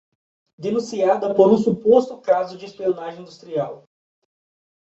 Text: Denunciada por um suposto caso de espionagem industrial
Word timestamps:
Denunciada 0.57 1.31
por 1.35 1.51
um 1.53 1.59
suposto 1.59 2.17
caso 2.19 2.57
de 2.57 2.65
espionagem 2.65 3.21
industrial 3.21 3.87